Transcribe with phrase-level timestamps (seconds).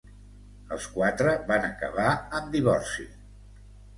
[0.77, 2.09] Els quatre van acabar
[2.39, 3.05] en divorci.